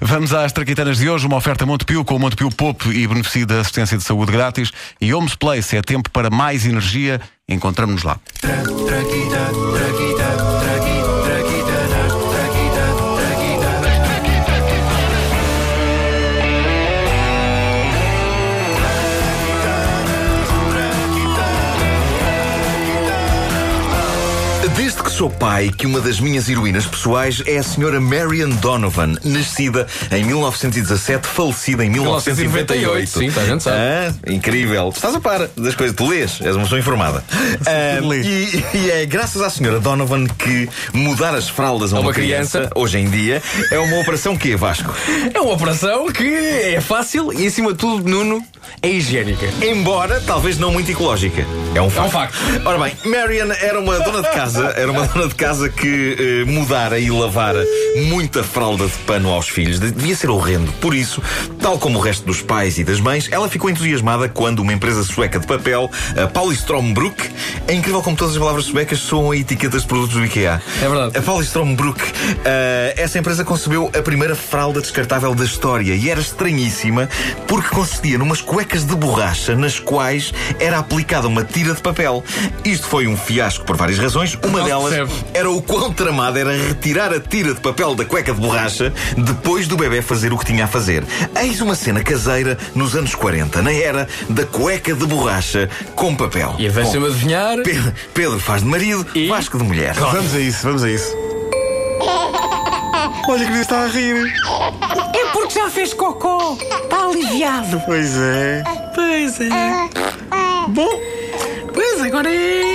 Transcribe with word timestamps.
Vamos 0.00 0.34
às 0.34 0.52
traquitanas 0.52 0.98
de 0.98 1.08
hoje, 1.08 1.24
uma 1.24 1.36
oferta 1.36 1.64
Montepio 1.64 2.04
com 2.04 2.16
o 2.16 2.18
Montepio 2.18 2.50
Pop 2.50 2.88
e 2.88 3.06
beneficio 3.06 3.46
da 3.46 3.60
assistência 3.60 3.96
de 3.96 4.02
saúde 4.02 4.32
grátis 4.32 4.72
e 5.00 5.14
Homes 5.14 5.36
Place 5.36 5.76
é 5.76 5.82
tempo 5.82 6.10
para 6.10 6.30
mais 6.30 6.66
energia. 6.66 7.20
Encontramos-nos 7.48 8.02
lá. 8.02 8.18
Desde 24.76 25.02
que 25.04 25.10
sou 25.10 25.30
pai, 25.30 25.70
que 25.70 25.86
uma 25.86 26.00
das 26.00 26.18
minhas 26.18 26.48
heroínas 26.48 26.84
pessoais 26.84 27.40
é 27.46 27.58
a 27.58 27.62
senhora 27.62 28.00
Marian 28.00 28.48
Donovan, 28.48 29.14
nascida 29.24 29.86
em 30.10 30.24
1917, 30.24 31.28
falecida 31.28 31.84
em 31.84 31.90
1998. 31.90 33.08
Sim, 33.08 33.30
tá, 33.30 33.42
a 33.42 33.46
gente 33.46 33.62
sabe. 33.62 33.76
Ah, 33.78 34.12
incrível. 34.26 34.88
Estás 34.88 35.14
a 35.14 35.20
par 35.20 35.48
das 35.56 35.76
coisas. 35.76 35.94
Tu 35.94 36.08
lês, 36.08 36.40
és 36.40 36.56
uma 36.56 36.64
pessoa 36.64 36.78
informada. 36.78 37.22
Ah, 37.66 37.98
e, 38.14 38.64
e 38.74 38.90
é 38.90 39.06
graças 39.06 39.40
à 39.40 39.48
senhora 39.48 39.80
Donovan 39.80 40.26
que 40.26 40.68
mudar 40.92 41.34
as 41.34 41.48
fraldas 41.48 41.92
a 41.92 41.96
uma, 41.96 42.08
uma 42.08 42.12
criança. 42.12 42.68
hoje 42.74 42.98
em 42.98 43.08
dia, 43.08 43.42
é 43.70 43.78
uma 43.78 43.98
operação 44.00 44.36
que 44.36 44.54
Vasco? 44.56 44.92
É 45.32 45.40
uma 45.40 45.52
operação 45.52 46.06
que 46.12 46.26
é 46.26 46.80
fácil 46.80 47.32
e, 47.32 47.46
acima 47.46 47.72
de 47.72 47.78
tudo, 47.78 48.08
Nuno, 48.08 48.44
é 48.82 48.88
higiênica. 48.88 49.46
Embora 49.62 50.20
talvez 50.26 50.58
não 50.58 50.72
muito 50.72 50.90
ecológica. 50.90 51.46
É 51.74 51.80
um 51.80 51.88
facto. 51.88 52.10
facto. 52.10 52.38
Ora 52.64 52.78
bem, 52.78 52.92
Marian 53.04 53.52
era 53.60 53.80
uma 53.80 53.98
dona 54.00 54.22
de 54.22 54.30
casa, 54.34 54.63
era 54.70 54.90
uma 54.90 55.06
dona 55.06 55.28
de 55.28 55.34
casa 55.34 55.68
que 55.68 56.16
eh, 56.18 56.44
mudara 56.50 56.98
e 56.98 57.10
lavara 57.10 57.64
muita 58.08 58.42
fralda 58.42 58.86
de 58.86 58.92
pano 59.06 59.30
aos 59.30 59.48
filhos. 59.48 59.78
De- 59.80 59.90
Devia 59.90 60.16
ser 60.16 60.30
horrendo. 60.30 60.72
Por 60.80 60.94
isso, 60.94 61.22
tal 61.60 61.78
como 61.78 61.98
o 61.98 62.02
resto 62.02 62.24
dos 62.26 62.40
pais 62.42 62.78
e 62.78 62.84
das 62.84 63.00
mães, 63.00 63.28
ela 63.30 63.48
ficou 63.48 63.70
entusiasmada 63.70 64.28
quando 64.28 64.60
uma 64.60 64.72
empresa 64.72 65.02
sueca 65.02 65.38
de 65.38 65.46
papel, 65.46 65.90
a 66.22 66.26
Pauliströmbruck, 66.26 67.22
é 67.68 67.72
incrível 67.74 68.02
como 68.02 68.16
todas 68.16 68.34
as 68.34 68.38
palavras 68.38 68.64
suecas 68.66 68.98
soam 68.98 69.30
a 69.30 69.36
etiquetas 69.36 69.82
de 69.82 69.88
produtos 69.88 70.14
do 70.16 70.24
IKEA. 70.24 70.60
É 70.82 70.88
verdade. 70.88 71.16
A 71.18 71.22
Pauliströmbruck, 71.22 72.00
eh, 72.44 72.94
essa 72.96 73.18
empresa 73.18 73.44
concebeu 73.44 73.90
a 73.96 74.02
primeira 74.02 74.34
fralda 74.34 74.80
descartável 74.80 75.34
da 75.34 75.44
história 75.44 75.94
e 75.94 76.10
era 76.10 76.20
estranhíssima 76.20 77.08
porque 77.46 77.68
consistia 77.68 78.18
numas 78.18 78.40
cuecas 78.40 78.84
de 78.84 78.94
borracha 78.96 79.54
nas 79.56 79.78
quais 79.78 80.32
era 80.58 80.78
aplicada 80.78 81.26
uma 81.28 81.44
tira 81.44 81.74
de 81.74 81.80
papel. 81.82 82.22
Isto 82.64 82.86
foi 82.86 83.06
um 83.06 83.16
fiasco 83.16 83.64
por 83.64 83.76
várias 83.76 83.98
razões. 83.98 84.36
Uma 84.44 84.53
Não 84.58 84.64
se 84.64 84.70
delas 84.70 84.94
percebe. 84.94 85.12
era 85.34 85.50
o 85.50 85.62
quão 85.62 85.92
tramado 85.92 86.38
era 86.38 86.52
retirar 86.56 87.12
a 87.12 87.20
tira 87.20 87.54
de 87.54 87.60
papel 87.60 87.94
da 87.94 88.04
cueca 88.04 88.32
de 88.32 88.40
borracha 88.40 88.92
depois 89.16 89.66
do 89.66 89.76
bebê 89.76 90.00
fazer 90.02 90.32
o 90.32 90.38
que 90.38 90.44
tinha 90.46 90.64
a 90.64 90.68
fazer. 90.68 91.04
Eis 91.40 91.60
uma 91.60 91.74
cena 91.74 92.02
caseira 92.02 92.56
nos 92.74 92.94
anos 92.94 93.14
40, 93.14 93.62
na 93.62 93.72
era 93.72 94.08
da 94.28 94.44
cueca 94.44 94.94
de 94.94 95.06
borracha 95.06 95.68
com 95.94 96.14
papel. 96.14 96.54
E 96.58 96.66
avança-me 96.68 97.06
adivinhar. 97.06 97.58
Pedro, 97.62 97.92
Pedro 98.12 98.40
faz 98.40 98.62
de 98.62 98.68
marido, 98.68 99.06
E? 99.14 99.28
Vasco 99.28 99.58
de 99.58 99.64
mulher. 99.64 99.94
Vamos 99.94 100.34
a 100.34 100.38
isso, 100.40 100.62
vamos 100.62 100.84
a 100.84 100.90
isso. 100.90 101.14
Olha 103.26 103.46
que 103.46 103.52
ele 103.52 103.60
está 103.60 103.84
a 103.84 103.86
rir. 103.88 104.32
É 105.14 105.30
porque 105.32 105.54
já 105.58 105.70
fez 105.70 105.94
cocô. 105.94 106.58
Está 106.60 107.04
aliviado. 107.06 107.80
Pois 107.86 108.16
é. 108.16 108.62
Pois 108.94 109.40
é. 109.40 109.88
Bom, 110.68 111.00
pois 111.72 112.02
agora 112.02 112.28
é. 112.34 112.73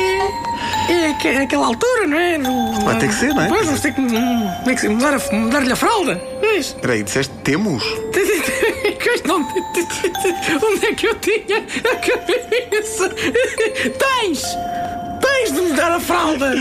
É 0.91 1.27
é 1.27 1.37
aquela 1.43 1.67
altura, 1.67 2.07
não 2.07 2.17
é? 2.17 2.37
Do- 2.37 2.81
Vai 2.85 2.97
ter 2.97 3.07
que 3.09 3.13
ser, 3.15 3.33
não 3.33 3.43
é? 3.43 3.47
Pois, 3.47 3.65
vamos 3.65 3.81
ter 3.81 3.93
que, 3.93 4.01
hum, 4.01 4.51
tem 4.65 4.75
que 4.75 4.81
ser, 4.81 4.89
mudar 4.89 5.13
a- 5.13 5.35
mudar-lhe 5.35 5.71
a 5.71 5.75
fralda. 5.75 6.15
Pois. 6.39 6.67
Espera 6.67 6.93
aí, 6.93 7.03
disseste 7.03 7.33
temos? 7.43 7.83
Onde 10.63 10.85
é 10.87 10.93
que 10.93 11.07
eu 11.07 11.15
tinha 11.15 11.57
a 11.59 11.95
cabeça? 11.95 13.09
Tens! 13.99 14.43
Tens 15.21 15.51
de 15.53 15.61
mudar 15.61 15.91
a 15.91 15.99
fralda! 15.99 16.53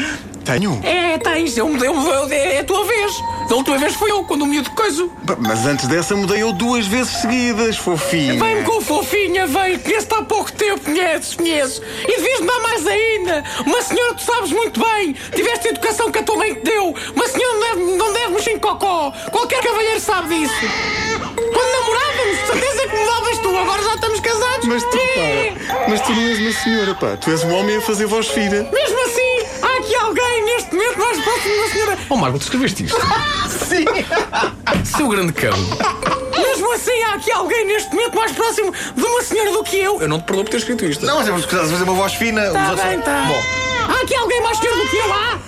Tenho. 0.49 0.81
É, 0.83 1.19
tens, 1.19 1.59
eu 1.59 1.69
mudei, 1.69 1.89
eu 1.89 1.95
mudei, 1.95 2.39
é 2.39 2.61
a 2.61 2.65
tua 2.65 2.83
vez. 2.83 3.13
Da 3.51 3.55
última 3.55 3.77
vez 3.77 3.95
foi 3.95 4.11
eu, 4.11 4.25
quando 4.25 4.43
o 4.43 4.47
miúdo 4.47 4.71
coiso. 4.71 5.13
Mas 5.41 5.67
antes 5.67 5.87
dessa 5.87 6.17
mudei 6.17 6.43
eu 6.43 6.55
duas 6.55 6.87
vezes 6.87 7.19
seguidas, 7.21 7.77
fofinho. 7.77 8.43
Vem-me 8.43 8.63
com 8.63 8.81
fofinha, 8.81 9.47
vem, 9.47 9.79
conheço-te 9.79 10.15
há 10.15 10.23
pouco 10.23 10.51
tempo, 10.51 10.81
conheces, 10.81 11.35
conheces. 11.35 11.83
E 12.03 12.17
devias-me 12.17 12.47
dar 12.47 12.61
mais 12.61 12.87
ainda. 12.87 13.45
Uma 13.67 13.83
senhora 13.83 14.15
tu 14.15 14.23
sabes 14.23 14.51
muito 14.51 14.81
bem. 14.81 15.15
Tiveste 15.35 15.69
a 15.69 15.71
educação 15.71 16.11
que 16.11 16.19
a 16.19 16.23
tua 16.23 16.37
mãe 16.37 16.55
te 16.55 16.63
deu. 16.63 16.95
Uma 17.15 17.29
senhora 17.29 17.55
não 17.55 17.61
deve, 17.61 17.97
não 17.99 18.13
deve 18.15 18.29
mexer 18.29 18.53
em 18.53 18.59
cocó. 18.59 19.13
Qualquer 19.31 19.63
cavalheiro 19.63 20.01
sabe 20.01 20.35
disso. 20.35 20.55
Quando 21.37 21.73
namorávamos, 21.73 22.39
certeza 22.47 22.89
que 22.89 22.97
mudavas 22.97 23.39
tu. 23.39 23.55
Agora 23.55 23.83
já 23.83 23.95
estamos 23.97 24.21
casados. 24.21 24.67
Mas 24.67 24.83
tu, 24.83 24.97
pá, 24.97 25.85
mas 25.89 26.01
tu 26.01 26.13
não 26.13 26.23
és 26.23 26.39
uma 26.39 26.53
senhora, 26.53 26.95
pá. 26.95 27.17
Tu 27.19 27.31
és 27.31 27.45
um 27.45 27.55
homem 27.55 27.77
a 27.77 27.81
fazer 27.83 28.07
voz 28.07 28.29
fina. 28.29 28.67
Mesmo 28.73 28.98
da 31.57 31.69
senhora. 31.73 31.99
Oh, 32.11 32.17
Marco, 32.17 32.39
tu 32.39 32.43
escreveste 32.43 32.85
isto? 32.85 32.99
Sim! 33.69 33.85
Seu 34.85 35.09
grande 35.09 35.33
cão. 35.33 35.53
Mesmo 36.37 36.73
assim, 36.73 37.03
há 37.05 37.15
aqui 37.15 37.33
alguém 37.33 37.67
neste 37.67 37.91
momento 37.95 38.15
mais 38.17 38.33
próximo 38.33 38.73
de 38.95 39.03
uma 39.03 39.23
senhora 39.23 39.53
do 39.53 39.63
que 39.65 39.77
eu. 39.79 40.01
Eu 40.01 40.09
não 40.09 40.19
te 40.21 40.25
perdoo 40.25 40.45
por 40.45 40.51
ter 40.51 40.59
escrito 40.59 40.85
isto. 40.85 41.05
Não, 41.05 41.17
mas 41.19 41.29
é 41.29 41.33
porque 41.33 41.47
estás 41.47 41.69
a 41.69 41.73
fazer 41.73 41.85
uma 41.85 41.95
voz 41.95 42.15
fina. 42.15 42.43
Tá 42.51 42.63
os 42.65 42.71
outros- 42.71 42.89
bem, 42.89 43.01
tá. 43.01 43.25
Bom, 43.29 43.43
Há 43.93 44.03
aqui 44.03 44.15
alguém 44.15 44.41
mais 44.43 44.59
senhor 44.59 44.77
do 44.77 44.87
que 44.89 44.97
eu, 44.97 45.13
há? 45.13 45.39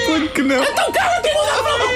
Suponho 0.00 0.28
que 0.30 0.42
não. 0.42 0.62
Então 0.62 0.92
cala-te 0.92 1.28
e 1.28 1.34
muda 1.34 1.50
a 1.50 1.54
fralda. 1.56 1.86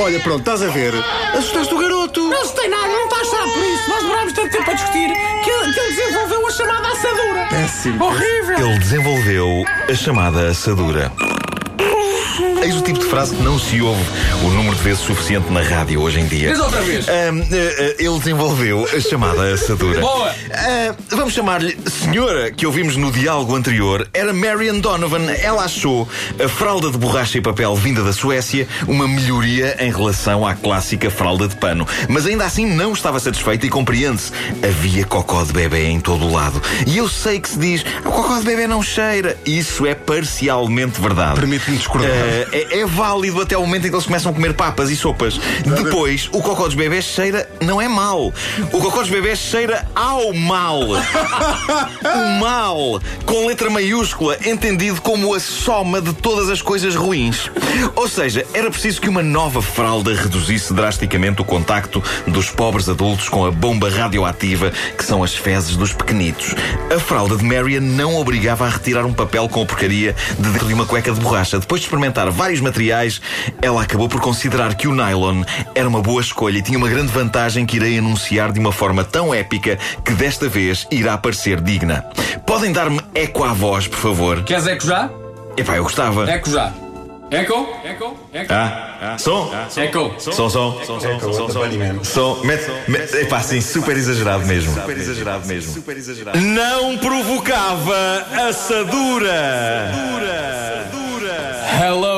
Olha, 0.00 0.20
pronto, 0.20 0.40
estás 0.40 0.62
a 0.62 0.66
ver. 0.68 0.92
Assustaste 1.34 1.72
o 1.74 1.78
garoto. 1.78 2.20
Não 2.28 2.44
se 2.44 2.54
tem 2.54 2.68
nada, 2.68 2.86
não 2.88 3.04
está 3.04 3.16
a 3.16 3.20
achar 3.20 3.52
por 3.52 3.62
isso. 3.64 3.88
Nós 3.88 4.02
demorámos 4.02 4.32
tanto 4.34 4.50
tempo 4.50 4.70
a 4.70 4.74
discutir 4.74 5.10
Horrível. 8.00 8.58
ele 8.70 8.78
desenvolveu 8.80 9.64
a 9.88 9.94
chamada 9.94 10.48
assadura. 10.48 11.12
Eis 12.66 12.74
o 12.74 12.82
tipo 12.82 12.98
de 12.98 13.04
frase 13.04 13.32
que 13.32 13.42
não 13.44 13.60
se 13.60 13.80
ouve 13.80 14.02
o 14.44 14.50
número 14.50 14.74
de 14.74 14.82
vezes 14.82 14.98
suficiente 14.98 15.52
na 15.52 15.60
rádio 15.60 16.00
hoje 16.00 16.18
em 16.18 16.26
dia. 16.26 16.50
Diz 16.50 16.58
outra 16.58 16.80
vez. 16.80 17.06
Eh, 17.06 17.30
eh, 17.52 17.96
ele 18.00 18.18
desenvolveu 18.18 18.88
a 18.92 18.98
chamada 18.98 19.54
assadura. 19.54 20.00
Boa. 20.00 20.34
Ah, 20.52 20.92
vamos 21.10 21.32
chamar-lhe 21.32 21.78
senhora, 21.88 22.50
que 22.50 22.66
ouvimos 22.66 22.96
no 22.96 23.12
diálogo 23.12 23.54
anterior. 23.54 24.08
Era 24.12 24.32
Marian 24.32 24.80
Donovan. 24.80 25.30
Ela 25.30 25.62
achou 25.62 26.08
a 26.44 26.48
fralda 26.48 26.90
de 26.90 26.98
borracha 26.98 27.38
e 27.38 27.40
papel 27.40 27.72
vinda 27.76 28.02
da 28.02 28.12
Suécia 28.12 28.66
uma 28.88 29.06
melhoria 29.06 29.76
em 29.78 29.92
relação 29.92 30.44
à 30.44 30.56
clássica 30.56 31.08
fralda 31.08 31.46
de 31.46 31.54
pano. 31.54 31.86
Mas 32.08 32.26
ainda 32.26 32.44
assim 32.46 32.66
não 32.66 32.94
estava 32.94 33.20
satisfeita 33.20 33.64
e 33.64 33.68
compreende-se. 33.68 34.32
Havia 34.60 35.04
cocó 35.04 35.44
de 35.44 35.52
bebê 35.52 35.86
em 35.86 36.00
todo 36.00 36.24
o 36.24 36.32
lado. 36.32 36.60
E 36.84 36.98
eu 36.98 37.08
sei 37.08 37.38
que 37.38 37.48
se 37.48 37.60
diz, 37.60 37.84
o 38.00 38.10
cocó 38.10 38.40
de 38.40 38.44
bebê 38.44 38.66
não 38.66 38.82
cheira. 38.82 39.36
Isso 39.46 39.86
é 39.86 39.94
parcialmente 39.94 41.00
verdade. 41.00 41.38
Permite-me 41.38 41.76
discordar. 41.76 42.10
Ah, 42.10 42.55
é, 42.56 42.80
é 42.80 42.86
válido 42.86 43.42
até 43.42 43.56
o 43.56 43.60
momento 43.60 43.86
em 43.86 43.90
que 43.90 43.94
eles 43.94 44.06
começam 44.06 44.32
a 44.32 44.34
comer 44.34 44.54
papas 44.54 44.90
e 44.90 44.96
sopas. 44.96 45.38
Depois, 45.64 46.28
o 46.32 46.40
cocó 46.40 46.64
dos 46.64 46.74
bebés 46.74 47.04
cheira 47.04 47.48
não 47.60 47.80
é 47.80 47.86
mal. 47.86 48.32
O 48.72 48.80
cocó 48.80 49.00
dos 49.00 49.10
bebés 49.10 49.38
cheira 49.38 49.86
ao 49.94 50.32
mal. 50.32 50.80
o 50.80 52.40
mal, 52.40 53.00
com 53.26 53.46
letra 53.46 53.68
maiúscula, 53.68 54.38
entendido 54.44 55.00
como 55.02 55.34
a 55.34 55.40
soma 55.40 56.00
de 56.00 56.14
todas 56.14 56.48
as 56.48 56.62
coisas 56.62 56.94
ruins. 56.94 57.50
Ou 57.94 58.08
seja, 58.08 58.46
era 58.54 58.70
preciso 58.70 59.00
que 59.00 59.08
uma 59.08 59.22
nova 59.22 59.60
fralda 59.60 60.14
reduzisse 60.14 60.72
drasticamente 60.72 61.42
o 61.42 61.44
contacto 61.44 62.02
dos 62.26 62.50
pobres 62.50 62.88
adultos 62.88 63.28
com 63.28 63.44
a 63.44 63.50
bomba 63.50 63.90
radioativa 63.90 64.72
que 64.96 65.04
são 65.04 65.22
as 65.22 65.34
fezes 65.34 65.76
dos 65.76 65.92
pequenitos. 65.92 66.54
A 66.94 66.98
fralda 66.98 67.36
de 67.36 67.44
Marian 67.44 67.80
não 67.80 68.16
obrigava 68.16 68.66
a 68.66 68.70
retirar 68.70 69.04
um 69.04 69.12
papel 69.12 69.48
com 69.48 69.62
a 69.62 69.66
porcaria 69.66 70.14
de 70.38 70.48
dentro 70.50 70.68
de 70.68 70.74
uma 70.74 70.86
cueca 70.86 71.12
de 71.12 71.20
borracha. 71.20 71.58
Depois 71.58 71.80
de 71.80 71.86
experimentar 71.86 72.30
vários 72.46 72.60
materiais, 72.60 73.20
ela 73.60 73.82
acabou 73.82 74.08
por 74.08 74.20
considerar 74.20 74.76
que 74.76 74.86
o 74.86 74.94
nylon 74.94 75.42
era 75.74 75.88
uma 75.88 76.00
boa 76.00 76.20
escolha 76.20 76.58
e 76.58 76.62
tinha 76.62 76.78
uma 76.78 76.88
grande 76.88 77.10
vantagem 77.10 77.66
que 77.66 77.74
irei 77.74 77.98
anunciar 77.98 78.52
de 78.52 78.60
uma 78.60 78.70
forma 78.70 79.02
tão 79.02 79.34
épica 79.34 79.76
que 80.04 80.12
desta 80.12 80.48
vez 80.48 80.86
irá 80.88 81.18
parecer 81.18 81.60
digna. 81.60 82.08
Podem 82.46 82.70
dar-me 82.70 83.00
eco 83.16 83.42
à 83.42 83.52
voz, 83.52 83.88
por 83.88 83.98
favor? 83.98 84.44
Queres 84.44 84.64
eco 84.68 84.86
já? 84.86 85.10
Epá, 85.56 85.76
eu 85.76 85.82
gostava. 85.82 86.30
Eco 86.30 86.48
já. 86.48 86.72
Eco? 87.32 87.68
Eco? 87.84 88.16
Eco? 88.32 88.52
Ah, 88.52 89.16
som? 89.18 89.50
Eco. 89.76 90.14
Som, 90.16 90.32
som, 90.32 90.48
som, 90.48 90.84
som, 90.84 91.00
som, 91.00 91.50
som, 91.50 92.04
som, 92.04 92.46
mete, 92.46 92.70
mete, 92.86 93.22
epá, 93.22 93.40
sim, 93.40 93.60
super 93.60 93.96
exagerado 93.96 94.46
mesmo. 94.46 94.72
Super 94.72 94.96
exagerado 94.96 95.48
mesmo. 95.48 95.72
Super 95.72 95.96
exagerado. 95.96 96.38
Não 96.38 96.96
provocava 96.98 98.24
assadura. 98.48 99.90
Hello. 101.78 102.06
Hello. 102.06 102.15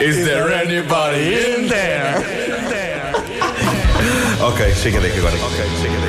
Is 0.00 0.24
there 0.24 0.50
anybody 0.50 1.34
in 1.34 1.68
there? 1.68 2.40
Ok, 4.40 4.74
chega 4.74 4.98
daqui 4.98 5.18
agora. 5.18 5.36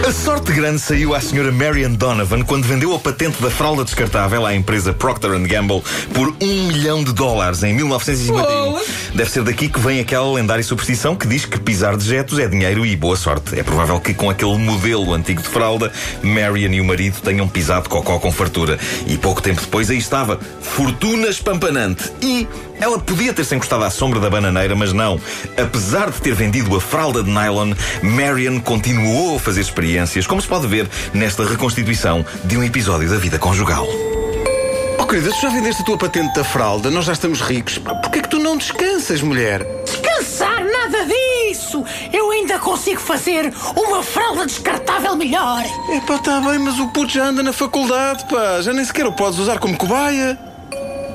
A 0.07 0.11
sorte 0.13 0.53
grande 0.53 0.79
saiu 0.79 1.13
à 1.13 1.19
senhora 1.19 1.51
Marian 1.51 1.91
Donovan 1.91 2.43
quando 2.43 2.63
vendeu 2.63 2.95
a 2.95 2.99
patente 2.99 3.41
da 3.41 3.49
fralda 3.49 3.83
descartável 3.83 4.45
à 4.45 4.55
empresa 4.55 4.93
Procter 4.93 5.37
Gamble 5.41 5.83
por 6.13 6.33
um 6.41 6.67
milhão 6.67 7.03
de 7.03 7.11
dólares 7.11 7.61
em 7.63 7.73
1951. 7.73 8.79
Deve 9.13 9.29
ser 9.29 9.43
daqui 9.43 9.67
que 9.67 9.79
vem 9.81 9.99
aquela 9.99 10.31
lendária 10.31 10.63
superstição 10.63 11.13
que 11.13 11.27
diz 11.27 11.43
que 11.43 11.59
pisar 11.59 11.97
dejetos 11.97 12.39
é 12.39 12.47
dinheiro 12.47 12.85
e 12.85 12.95
boa 12.95 13.17
sorte. 13.17 13.59
É 13.59 13.63
provável 13.63 13.99
que 13.99 14.13
com 14.13 14.29
aquele 14.29 14.57
modelo 14.57 15.13
antigo 15.13 15.41
de 15.41 15.49
fralda, 15.49 15.91
Marian 16.23 16.71
e 16.71 16.79
o 16.79 16.85
marido 16.85 17.19
tenham 17.21 17.49
pisado 17.49 17.89
cocó 17.89 18.17
com 18.17 18.31
fartura. 18.31 18.79
E 19.05 19.17
pouco 19.17 19.41
tempo 19.41 19.59
depois 19.59 19.89
aí 19.89 19.97
estava, 19.97 20.39
fortuna 20.61 21.27
espampanante. 21.27 22.09
E 22.21 22.47
ela 22.81 22.97
podia 22.97 23.31
ter-se 23.31 23.55
encostado 23.55 23.83
à 23.83 23.89
sombra 23.91 24.19
da 24.19 24.29
bananeira, 24.29 24.75
mas 24.75 24.91
não. 24.91 25.21
Apesar 25.55 26.09
de 26.09 26.19
ter 26.19 26.33
vendido 26.33 26.75
a 26.75 26.81
fralda 26.81 27.23
de 27.23 27.29
nylon, 27.29 27.73
Marian 28.01 28.59
continuou 28.59 29.37
a 29.37 29.39
fazer 29.39 29.61
experiências, 29.61 30.25
como 30.25 30.41
se 30.41 30.47
pode 30.47 30.65
ver 30.65 30.89
nesta 31.13 31.45
reconstituição 31.45 32.25
de 32.43 32.57
um 32.57 32.63
episódio 32.63 33.07
da 33.07 33.17
vida 33.17 33.37
conjugal. 33.37 33.87
Oh, 34.97 35.05
querida, 35.05 35.29
tu 35.29 35.41
já 35.41 35.49
vendeste 35.49 35.83
a 35.83 35.85
tua 35.85 35.97
patente 35.97 36.33
da 36.33 36.43
fralda, 36.43 36.89
nós 36.89 37.05
já 37.05 37.13
estamos 37.13 37.39
ricos. 37.39 37.77
Porquê 37.77 38.19
é 38.19 38.21
que 38.23 38.29
tu 38.29 38.39
não 38.39 38.57
descansas, 38.57 39.21
mulher? 39.21 39.63
Descansar 39.85 40.63
nada 40.63 41.05
disso! 41.05 41.85
Eu 42.11 42.31
ainda 42.31 42.57
consigo 42.57 42.99
fazer 42.99 43.53
uma 43.75 44.01
fralda 44.01 44.45
descartável 44.47 45.15
melhor! 45.15 45.63
Epá, 45.95 46.17
tá 46.17 46.39
bem, 46.41 46.57
mas 46.57 46.79
o 46.79 46.87
puto 46.87 47.13
já 47.13 47.25
anda 47.25 47.43
na 47.43 47.53
faculdade, 47.53 48.25
pá. 48.25 48.59
Já 48.61 48.73
nem 48.73 48.83
sequer 48.83 49.05
o 49.05 49.11
podes 49.11 49.37
usar 49.37 49.59
como 49.59 49.77
cobaia. 49.77 50.37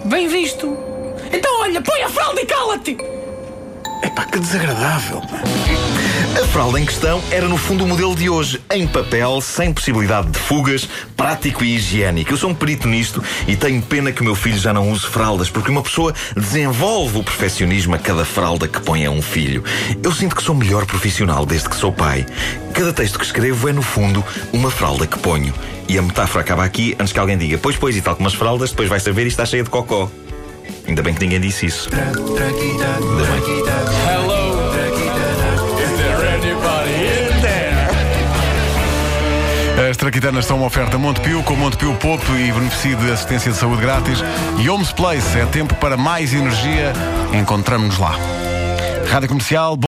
Bem 0.04 0.28
visto! 0.28 0.85
Então 1.32 1.60
olha, 1.60 1.80
põe 1.80 2.02
a 2.02 2.08
fralda 2.08 2.40
e 2.40 2.46
cala-te! 2.46 2.96
Epá, 4.02 4.24
que 4.24 4.38
desagradável. 4.38 5.22
A 6.40 6.46
fralda 6.48 6.78
em 6.78 6.84
questão 6.84 7.22
era 7.30 7.48
no 7.48 7.56
fundo 7.56 7.84
o 7.84 7.86
modelo 7.88 8.14
de 8.14 8.28
hoje, 8.28 8.60
em 8.70 8.86
papel, 8.86 9.40
sem 9.40 9.72
possibilidade 9.72 10.30
de 10.30 10.38
fugas, 10.38 10.86
prático 11.16 11.64
e 11.64 11.76
higiênico. 11.76 12.30
Eu 12.30 12.36
sou 12.36 12.50
um 12.50 12.54
perito 12.54 12.86
nisto 12.86 13.24
e 13.48 13.56
tenho 13.56 13.80
pena 13.80 14.12
que 14.12 14.20
o 14.20 14.24
meu 14.24 14.34
filho 14.34 14.58
já 14.58 14.72
não 14.72 14.90
use 14.90 15.06
fraldas, 15.06 15.48
porque 15.48 15.70
uma 15.70 15.82
pessoa 15.82 16.14
desenvolve 16.36 17.18
o 17.18 17.24
perfeccionismo 17.24 17.94
a 17.94 17.98
cada 17.98 18.24
fralda 18.24 18.68
que 18.68 18.80
põe 18.80 19.06
a 19.06 19.10
um 19.10 19.22
filho. 19.22 19.64
Eu 20.02 20.12
sinto 20.12 20.36
que 20.36 20.42
sou 20.42 20.54
melhor 20.54 20.84
profissional 20.84 21.46
desde 21.46 21.70
que 21.70 21.76
sou 21.76 21.90
pai. 21.90 22.26
Cada 22.74 22.92
texto 22.92 23.18
que 23.18 23.24
escrevo 23.24 23.68
é, 23.68 23.72
no 23.72 23.82
fundo, 23.82 24.22
uma 24.52 24.70
fralda 24.70 25.06
que 25.06 25.18
ponho. 25.18 25.54
E 25.88 25.98
a 25.98 26.02
metáfora 26.02 26.42
acaba 26.42 26.64
aqui 26.64 26.94
antes 27.00 27.14
que 27.14 27.18
alguém 27.18 27.38
diga, 27.38 27.56
pois, 27.56 27.76
pois, 27.76 27.96
e 27.96 28.02
tal 28.02 28.14
como 28.14 28.28
as 28.28 28.34
fraldas, 28.34 28.70
depois 28.70 28.88
vai 28.90 29.00
saber 29.00 29.24
e 29.24 29.28
está 29.28 29.46
cheia 29.46 29.64
de 29.64 29.70
cocó. 29.70 30.10
Ainda 30.88 31.02
bem 31.02 31.14
que 31.14 31.20
ninguém 31.20 31.40
disse 31.40 31.66
isso. 31.66 31.88
Ainda 31.92 32.40
bem. 32.40 33.46
Hello. 34.06 34.72
Is 35.80 35.90
there 35.98 36.28
anybody 36.28 36.94
in 37.06 37.40
there? 37.42 37.66
As 39.90 39.96
traquitanas 39.96 40.46
são 40.46 40.56
uma 40.58 40.66
oferta 40.66 40.96
Montepio, 40.96 41.42
com 41.42 41.54
Montepio 41.54 41.94
Pop 41.96 42.22
e 42.32 42.52
beneficio 42.52 42.96
de 42.96 43.10
assistência 43.10 43.52
de 43.52 43.58
saúde 43.58 43.82
grátis. 43.82 44.22
E 44.58 44.68
Homes 44.68 44.92
Place, 44.92 45.38
é 45.38 45.44
tempo 45.46 45.74
para 45.74 45.96
mais 45.96 46.32
energia. 46.32 46.92
Encontramos-nos 47.32 47.98
lá. 47.98 48.16
Rádio 49.08 49.28
Comercial. 49.28 49.76